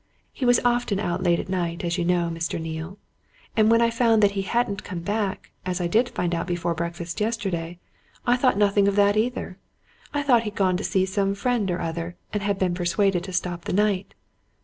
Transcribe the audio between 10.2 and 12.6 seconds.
thought he'd gone to see some friend or other, and had